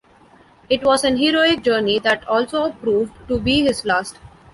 It 0.67 0.81
was 0.83 1.03
an 1.03 1.17
heroic 1.17 1.61
journey 1.61 1.99
that 1.99 2.27
also 2.27 2.71
proved 2.71 3.13
to 3.27 3.39
be 3.39 3.61
his 3.61 3.85
last. 3.85 4.17